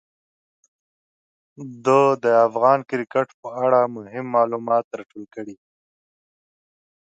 ده 1.85 2.01
د 2.23 2.25
افغان 2.47 2.79
کرکټ 2.89 3.27
په 3.41 3.49
اړه 3.65 3.79
مهم 3.95 4.25
معلومات 4.35 4.85
راټول 4.97 5.23
کړي. 5.35 5.55